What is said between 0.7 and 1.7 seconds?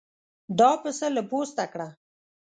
پسه له پوسته